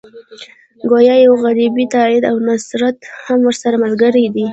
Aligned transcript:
ګویا 0.89 1.15
یو 1.25 1.33
غیبي 1.43 1.85
تایید 1.93 2.23
او 2.31 2.37
نصرت 2.47 2.97
هم 3.25 3.39
ورسره 3.45 3.75
ملګری 3.83 4.25
دی. 4.35 4.45